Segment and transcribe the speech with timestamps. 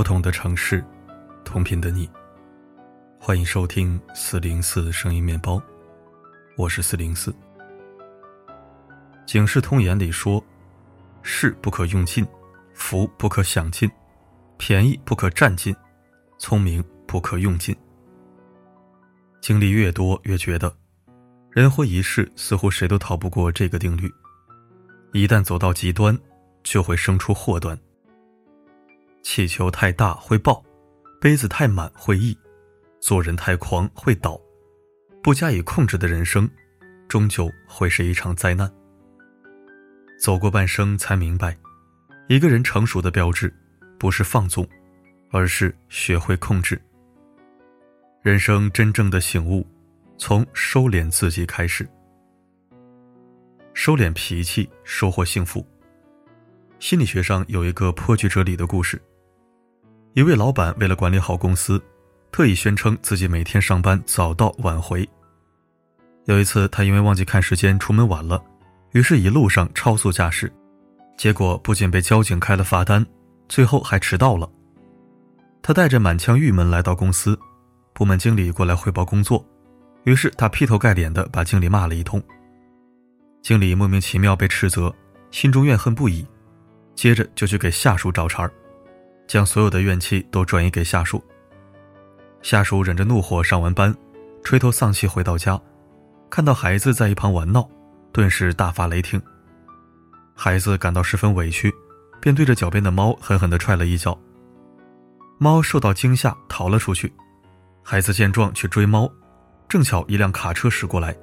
[0.00, 0.82] 不同的城市，
[1.44, 2.08] 同频的你，
[3.18, 5.62] 欢迎收听四零四声音面包，
[6.56, 7.30] 我是四零四。
[9.26, 10.42] 警世通言里说
[11.20, 12.26] ：“势不可用尽，
[12.72, 13.90] 福不可享尽，
[14.56, 15.76] 便宜不可占尽，
[16.38, 17.76] 聪明不可用尽。”
[19.42, 20.74] 经历越多，越觉得
[21.50, 24.10] 人活一世，似乎谁都逃不过这个定律。
[25.12, 26.18] 一旦走到极端，
[26.62, 27.78] 就会生出祸端。
[29.22, 30.62] 气球太大会爆，
[31.20, 32.36] 杯子太满会溢，
[33.00, 34.40] 做人太狂会倒，
[35.22, 36.48] 不加以控制的人生，
[37.08, 38.70] 终究会是一场灾难。
[40.18, 41.56] 走过半生才明白，
[42.28, 43.54] 一个人成熟的标志，
[43.98, 44.66] 不是放纵，
[45.30, 46.80] 而是学会控制。
[48.22, 49.66] 人生真正的醒悟，
[50.18, 51.88] 从收敛自己开始。
[53.72, 55.66] 收敛脾气，收获幸福。
[56.78, 59.00] 心理学上有一个颇具哲理的故事。
[60.14, 61.80] 一位老板为了管理好公司，
[62.32, 65.08] 特意宣称自己每天上班早到晚回。
[66.24, 68.42] 有一次，他因为忘记看时间出门晚了，
[68.90, 70.52] 于是一路上超速驾驶，
[71.16, 73.06] 结果不仅被交警开了罚单，
[73.48, 74.50] 最后还迟到了。
[75.62, 77.38] 他带着满腔郁闷来到公司，
[77.92, 79.44] 部门经理过来汇报工作，
[80.02, 82.20] 于是他劈头盖脸的把经理骂了一通。
[83.42, 84.92] 经理莫名其妙被斥责，
[85.30, 86.26] 心中怨恨不已，
[86.96, 88.52] 接着就去给下属找茬儿。
[89.30, 91.22] 将所有的怨气都转移给下属。
[92.42, 93.94] 下属忍着怒火上完班，
[94.42, 95.60] 垂头丧气回到家，
[96.28, 97.64] 看到孩子在一旁玩闹，
[98.10, 99.22] 顿时大发雷霆。
[100.34, 101.72] 孩子感到十分委屈，
[102.20, 104.18] 便对着脚边的猫狠狠地踹了一脚。
[105.38, 107.12] 猫受到惊吓逃了出去。
[107.84, 109.08] 孩子见状去追猫，
[109.68, 111.16] 正巧一辆卡车驶过来，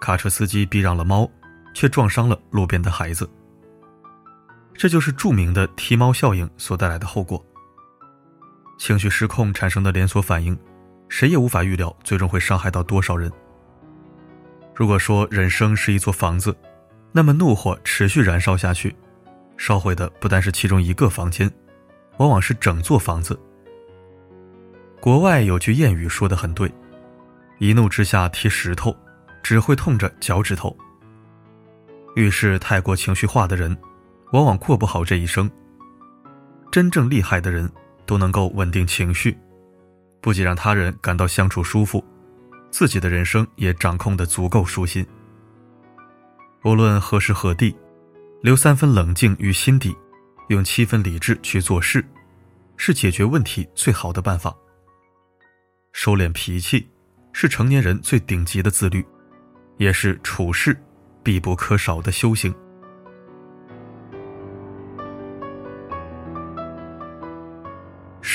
[0.00, 1.28] 卡车司机避让了猫，
[1.74, 3.28] 却撞伤了路边的孩子。
[4.72, 7.44] 这就是著名的踢猫效应所带来的后果。
[8.80, 10.58] 情绪失控产生的连锁反应，
[11.10, 13.30] 谁也无法预料最终会伤害到多少人。
[14.74, 16.56] 如果说人生是一座房子，
[17.12, 18.96] 那么怒火持续燃烧下去，
[19.58, 21.52] 烧毁的不单是其中一个房间，
[22.16, 23.38] 往往是整座房子。
[24.98, 26.72] 国外有句谚语说的很对
[27.60, 28.96] ：“一怒之下踢石头，
[29.42, 30.74] 只会痛着脚趾头。”
[32.16, 33.76] 遇事太过情绪化的人。
[34.32, 35.50] 往往过不好这一生。
[36.70, 37.68] 真正厉害的人，
[38.10, 39.38] 都能够稳定情绪，
[40.20, 42.04] 不仅让他人感到相处舒服，
[42.68, 45.06] 自己的人生也掌控的足够舒心。
[46.64, 47.72] 无论何时何地，
[48.42, 49.96] 留三分冷静于心底，
[50.48, 52.04] 用七分理智去做事，
[52.76, 54.52] 是解决问题最好的办法。
[55.92, 56.90] 收敛脾气，
[57.32, 59.06] 是成年人最顶级的自律，
[59.76, 60.76] 也是处事
[61.22, 62.52] 必不可少的修行。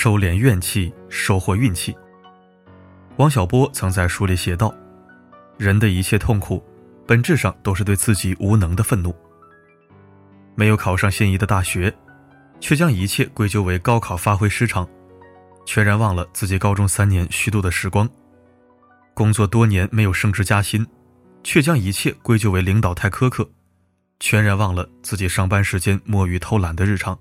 [0.05, 1.97] 收敛怨气，收获运气。
[3.17, 4.71] 王小波曾在书里写道
[5.57, 6.63] ：“人的一切痛苦，
[7.07, 9.11] 本质上都是对自己无能的愤怒。
[10.53, 11.91] 没有考上心仪的大学，
[12.59, 14.87] 却将一切归咎为高考发挥失常，
[15.65, 18.07] 全然忘了自己高中三年虚度的时光；
[19.15, 20.85] 工作多年没有升职加薪，
[21.43, 23.49] 却将一切归咎为领导太苛刻，
[24.19, 27.17] 全然忘了自己上班时间摸鱼偷懒的日常。”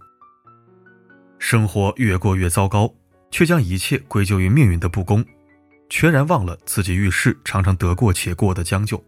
[1.46, 2.90] 生活越过越糟糕，
[3.30, 5.22] 却将一切归咎于命运的不公，
[5.90, 9.04] 全然忘了自己遇事常常得过且过的将就。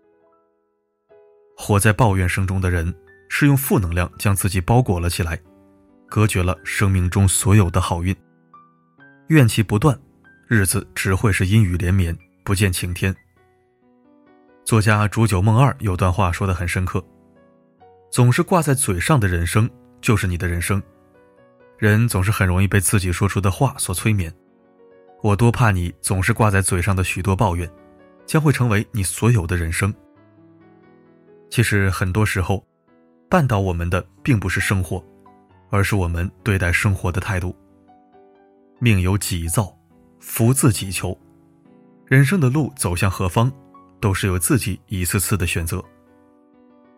[1.56, 2.94] 活在抱怨声中的人，
[3.30, 5.41] 是用负能量将自己包裹了起来，
[6.10, 8.14] 隔绝了生命中所有的好运。
[9.28, 9.98] 怨气不断，
[10.47, 12.14] 日子只会是阴雨连绵，
[12.44, 13.16] 不见晴天。
[14.62, 17.03] 作家煮酒梦二有段话说得很深刻：
[18.10, 19.70] 总是挂在嘴上的人生，
[20.03, 20.82] 就是你的人生。
[21.78, 24.32] 人总是很容易被自己说出的话所催眠，
[25.22, 27.71] 我多怕你总是挂在嘴上的许多抱怨，
[28.24, 29.92] 将会成为你所有的人生。
[31.51, 32.66] 其实很多时候，
[33.28, 35.04] 绊倒我们的并不是生活，
[35.68, 37.54] 而是我们对待生活的态度。
[38.78, 39.77] 命由己造，
[40.18, 41.18] 福自己求，
[42.06, 43.53] 人生的路走向何方，
[44.01, 45.83] 都是由自己一次次的选择。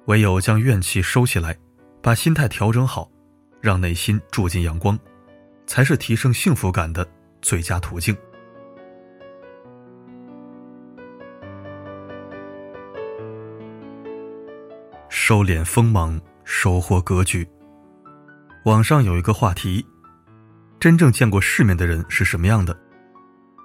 [0.06, 1.58] 唯有将怨气收起来，
[2.00, 3.10] 把心态调整好。
[3.60, 4.98] 让内心住进阳光，
[5.66, 7.06] 才是提升幸福感的
[7.42, 8.16] 最佳途径。
[15.08, 17.46] 收敛锋芒，收获格局。
[18.64, 19.84] 网上有一个话题：
[20.80, 22.78] 真正见过世面的人是什么样的？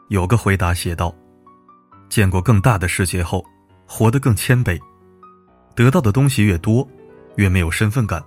[0.09, 1.13] 有个回答写道：
[2.09, 3.43] 见过更大的世界后，
[3.87, 4.79] 活得更谦卑，
[5.75, 6.87] 得到的东西越多，
[7.35, 8.23] 越没有身份感。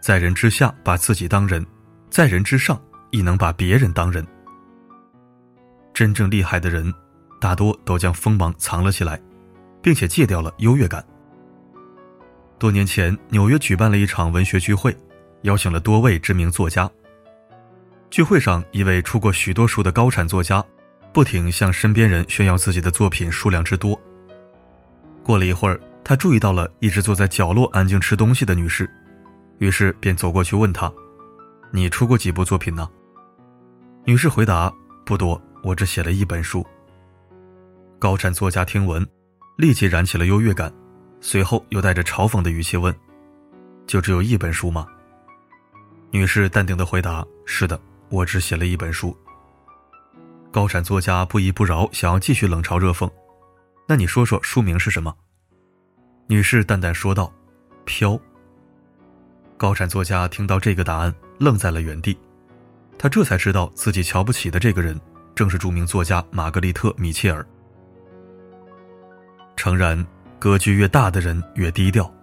[0.00, 1.64] 在人之下把自己当人，
[2.10, 4.26] 在人之上亦能把别人当人。
[5.92, 6.92] 真正厉害的人，
[7.40, 9.20] 大多都将锋芒藏了起来，
[9.82, 11.04] 并且戒掉了优越感。
[12.58, 14.96] 多年前，纽约举办了一场文学聚会，
[15.42, 16.90] 邀请了多位知名作家。
[18.10, 20.64] 聚会上，一位出过许多书的高产作家，
[21.12, 24.00] 不停向身边人炫耀自己的作品数量之多。
[25.22, 28.88] 过了一会儿，他注意到了一直坐在角落安静吃东西的女士，
[29.58, 30.92] 于是便走过去问她
[31.72, 32.88] ：“你出过几部作品呢？”
[34.04, 34.72] 女士回答
[35.04, 36.64] ：“不多，我只写了一本书。”
[37.98, 39.06] 高产作家听闻，
[39.56, 40.72] 立即燃起了优越感。
[41.20, 42.94] 随后又带着嘲讽的语气问
[43.86, 44.86] ：“就只有一本书吗？”
[46.12, 47.80] 女士淡定的回答：“是的，
[48.10, 49.16] 我只写了一本书。”
[50.52, 53.10] 高产作家不依不饶，想要继续冷嘲热讽
[53.88, 55.14] ：“那你说说书名是什么？”
[56.28, 57.32] 女士淡淡说道
[57.84, 58.20] ：“飘。”
[59.56, 62.18] 高产作家听到这个答案，愣在了原地。
[62.98, 65.00] 他这才知道自己瞧不起的这个人，
[65.34, 67.44] 正是著名作家玛格丽特·米切尔。
[69.56, 70.06] 诚然。
[70.38, 72.14] 格局越大的人越低调，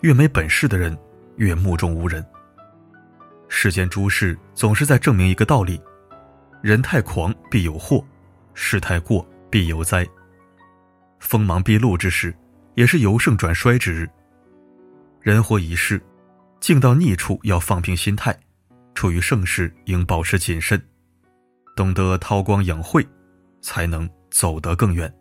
[0.00, 0.96] 越没本事的人
[1.36, 2.24] 越目中无人。
[3.48, 5.82] 世间诸事总是在证明一个道理：
[6.62, 8.02] 人太狂必有祸，
[8.54, 10.06] 事太过必有灾。
[11.18, 12.32] 锋芒毕露之时，
[12.76, 14.08] 也是由盛转衰之日。
[15.20, 16.00] 人活一世，
[16.60, 18.38] 境到逆处要放平心态，
[18.94, 20.80] 处于盛世应保持谨慎，
[21.76, 23.06] 懂得韬光养晦，
[23.60, 25.12] 才能走得更远。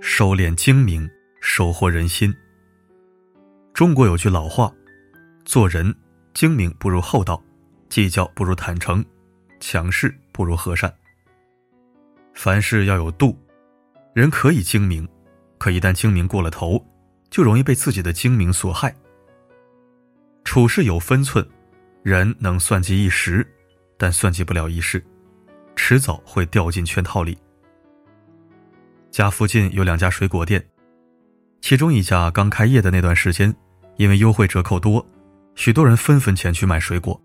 [0.00, 1.08] 收敛精明，
[1.40, 2.32] 收获人心。
[3.72, 4.72] 中国有句老话
[5.44, 5.94] ：“做人
[6.34, 7.42] 精明不如厚道，
[7.88, 9.04] 计较不如坦诚，
[9.58, 10.92] 强势不如和善。”
[12.34, 13.36] 凡事要有度，
[14.14, 15.08] 人可以精明，
[15.56, 16.84] 可一旦精明过了头，
[17.30, 18.94] 就容易被自己的精明所害。
[20.44, 21.46] 处事有分寸，
[22.02, 23.46] 人能算计一时，
[23.96, 25.02] 但算计不了一世，
[25.76, 27.38] 迟早会掉进圈套里。
[29.10, 30.62] 家附近有两家水果店，
[31.62, 33.54] 其中一家刚开业的那段时间，
[33.96, 35.06] 因为优惠折扣多，
[35.54, 37.18] 许多人纷纷前去买水果。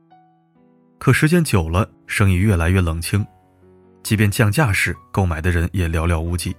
[1.00, 3.26] 可时间久了，生意越来越冷清，
[4.04, 6.56] 即便降价时，购买的人也寥寥无几。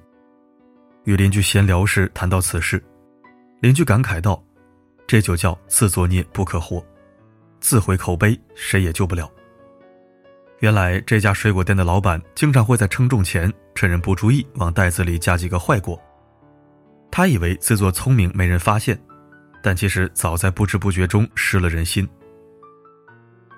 [1.08, 2.84] 与邻居闲聊时谈到此事，
[3.60, 4.44] 邻居感慨道
[5.08, 6.84] ：“这就叫自作孽不可活，
[7.60, 9.26] 自毁口碑，谁也救不了。”
[10.60, 15.98] 原来这家水果店的老板经常会在称重前趁人不注意往袋子里加几个坏果。
[17.10, 19.00] 他以为自作聪明没人发现，
[19.62, 22.06] 但其实早在不知不觉中失了人心。《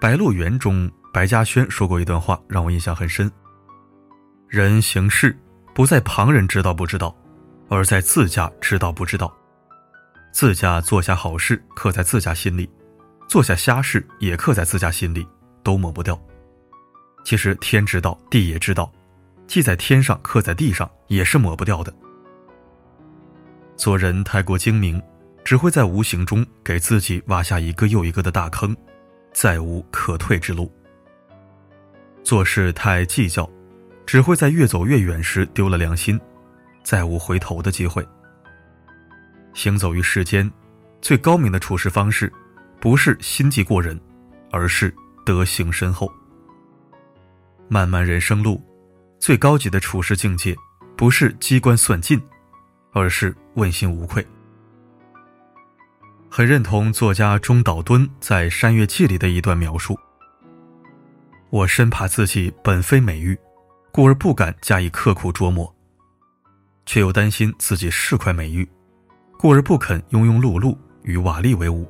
[0.00, 3.28] 白鹿原》中白嘉轩说过一段话，让我印象很深：
[4.46, 5.36] 人行事
[5.74, 7.12] 不在旁人知道不知道，
[7.70, 9.34] 而在自家知道不知道。
[10.32, 12.68] 自家做下好事刻在自家心里，
[13.28, 15.26] 做下瞎事也刻在自家心里，
[15.62, 16.20] 都抹不掉。
[17.24, 18.92] 其实天知道，地也知道，
[19.46, 21.94] 记在天上，刻在地上，也是抹不掉的。
[23.76, 25.00] 做人太过精明，
[25.44, 28.76] 只会在无形中给自己挖下一个又一个的大坑，
[29.32, 30.72] 再无可退之路。
[32.22, 33.48] 做事太计较，
[34.06, 36.20] 只会在越走越远时丢了良心，
[36.82, 38.06] 再无回头的机会。
[39.54, 40.50] 行走于世间，
[41.00, 42.32] 最高明的处事方式，
[42.80, 44.00] 不是心计过人，
[44.50, 44.94] 而是
[45.24, 46.10] 德行深厚。
[47.68, 48.62] 漫漫人生路，
[49.18, 50.56] 最高级的处事境界，
[50.96, 52.20] 不是机关算尽，
[52.92, 54.26] 而是问心无愧。
[56.28, 59.98] 很认同作家中岛敦在《山月记》里的一段描述：
[61.50, 63.36] 我深怕自己本非美玉，
[63.90, 65.66] 故而不敢加以刻苦琢磨；
[66.86, 68.68] 却又担心自己是块美玉，
[69.38, 71.88] 故而不肯庸庸碌碌与瓦砾为伍。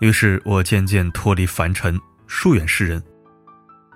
[0.00, 3.02] 于是我渐渐脱离凡尘，疏远世人。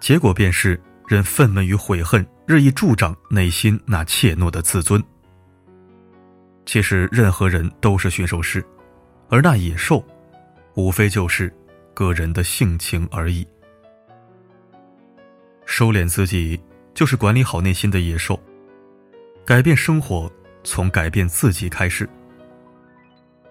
[0.01, 5.03] 结果便是任愤懑与悔恨日益助长内心那怯懦的自尊。
[6.65, 8.65] 其实任何人都是驯兽师，
[9.29, 10.05] 而那野兽，
[10.75, 11.53] 无非就是
[11.95, 13.47] 个人的性情而已。
[15.67, 16.61] 收敛自己，
[16.95, 18.41] 就是管理好内心的野兽。
[19.49, 20.31] 改变生活，
[20.63, 22.07] 从改变自己开始。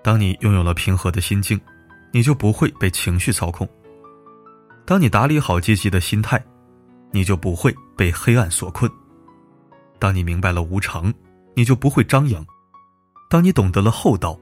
[0.03, 1.59] 当你拥有了平和的心境，
[2.11, 3.67] 你就不会被情绪操控。
[4.85, 6.39] 当你打理好积极的心态，
[7.09, 8.87] 你就不会被黑暗所困；
[9.97, 11.11] 当你明白了无常，
[11.55, 12.45] 你就不会张扬；
[13.27, 14.39] 当你懂得了厚道，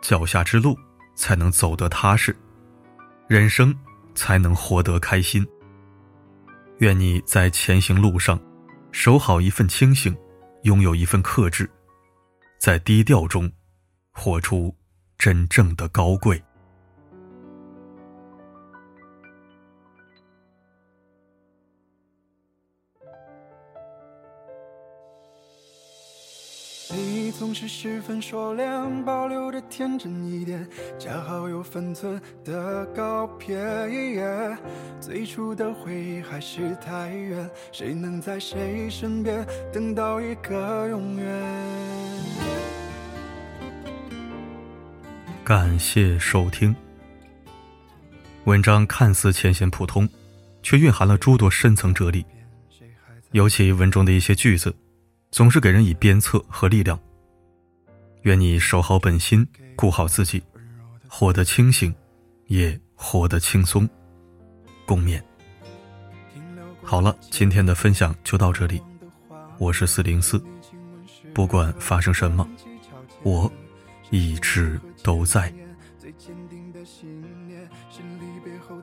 [0.00, 0.78] 脚下之路
[1.16, 2.32] 才能走得踏实，
[3.26, 3.74] 人生
[4.14, 5.44] 才能活得开心。
[6.78, 8.38] 愿你在前行路上，
[8.92, 10.16] 守好一份清醒，
[10.62, 11.68] 拥有一份克制，
[12.58, 13.50] 在低调中
[14.12, 14.74] 活出
[15.18, 16.42] 真正的高贵。
[27.38, 30.66] 总是十分收敛，保留着天真一点，
[30.98, 33.48] 恰好有分寸的告别。
[35.00, 41.42] 最初的回忆还是太远，谁能在谁身边等到一个永远？
[45.42, 46.74] 感谢收听。
[48.44, 50.08] 文章看似浅显普通，
[50.62, 52.24] 却蕴含了诸多深层哲理，
[53.32, 54.74] 尤其文中的一些句子。
[55.32, 57.00] 总是给人以鞭策和力量。
[58.22, 60.40] 愿你守好本心，顾好自己，
[61.08, 61.92] 活得清醒，
[62.46, 63.88] 也活得轻松。
[64.86, 65.20] 共勉。
[66.84, 68.80] 好了，今天的分享就到这里。
[69.58, 70.40] 我是四零四，
[71.34, 72.48] 不管发生什么，
[73.24, 73.50] 我
[74.10, 75.52] 一直都在。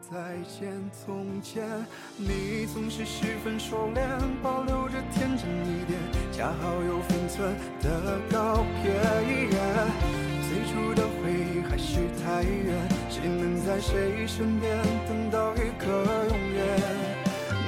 [0.10, 1.62] 再见，从前，
[2.18, 4.02] 你总是十分收敛，
[4.42, 6.00] 保留着天真一点，
[6.32, 7.02] 恰好有
[7.82, 8.92] 的告别。
[10.50, 12.76] 最初的回忆还是太远，
[13.10, 14.78] 谁能在谁身边
[15.08, 15.86] 等到一个
[16.30, 16.60] 永远？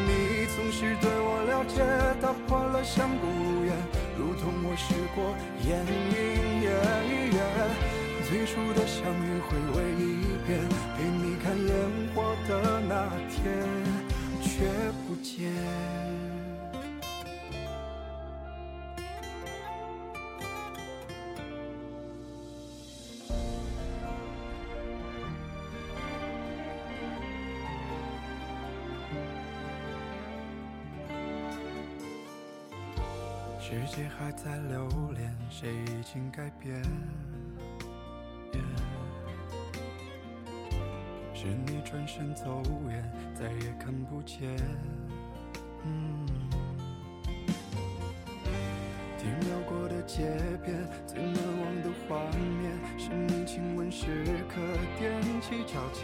[0.08, 1.82] 你总是对我了解，
[2.22, 3.72] 打破了相顾无言，
[4.18, 5.36] 如同我试过
[5.68, 6.70] 烟云烟。
[8.28, 10.02] 最初的相遇，回味一
[10.48, 10.50] 遍，
[10.98, 11.70] 陪你看烟
[12.16, 12.94] 火的那
[13.30, 13.40] 天，
[14.42, 14.50] 却
[15.08, 16.31] 不见。
[33.72, 36.84] 世界还在留恋，谁已经改变？
[41.34, 44.58] 是你转身走远，再也看不见。
[45.86, 46.28] 嗯
[50.12, 50.28] 街
[50.62, 50.76] 边，
[51.08, 52.20] 最难忘的画
[52.60, 54.08] 面，是你亲吻时
[54.50, 54.60] 刻
[55.00, 55.08] 踮
[55.40, 56.04] 起脚尖。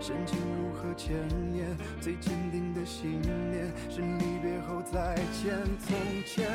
[0.00, 1.12] 深情如何千
[1.52, 5.52] 年，最坚定的信念，是离别后再见。
[5.78, 5.94] 从
[6.24, 6.48] 前，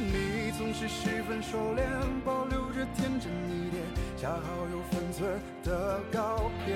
[0.00, 1.88] 你总是十分熟练，
[2.24, 3.84] 保留着天真一点，
[4.16, 4.42] 恰好
[4.72, 5.30] 有分寸
[5.62, 6.74] 的告别。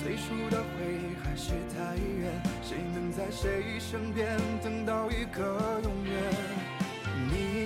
[0.00, 6.67] 最初的回忆还是太远，谁能在谁身边等到一个永远？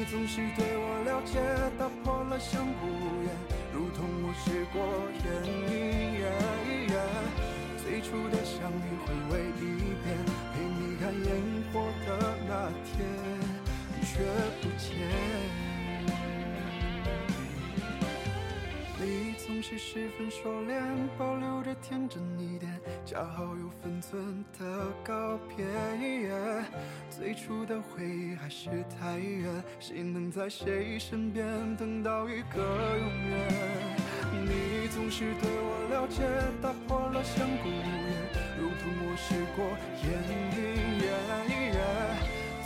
[0.03, 1.39] 你总是对我了解，
[1.79, 3.31] 打破了相顾无言，
[3.73, 4.83] 如同我试过
[5.23, 5.31] 眼
[5.71, 6.27] 云烟。
[7.79, 10.19] 最初的相遇，回味一遍，
[10.51, 11.31] 陪你看烟
[11.73, 12.11] 火的
[19.63, 20.83] 是十分熟练，
[21.17, 25.65] 保留着天真一点，恰好有分寸的告别。
[27.09, 33.39] 最初的回忆还是太远，谁能在谁身边等到一个永远？
[34.45, 36.27] 你总是对我了解，
[36.61, 38.19] 打破了相顾无言，
[38.59, 39.65] 如同我试过
[40.03, 40.11] 烟
[40.59, 40.61] 云
[41.03, 41.07] 烟。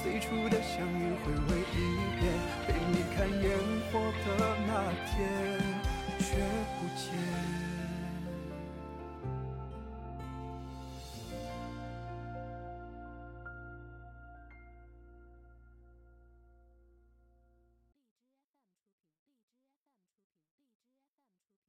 [0.02, 1.76] 最初的相遇，回味一
[2.18, 2.24] 遍，
[2.66, 3.44] 陪你看烟
[3.92, 4.70] 火的那
[5.10, 5.14] 天。
[6.36, 6.42] 却
[6.78, 7.75] 不见。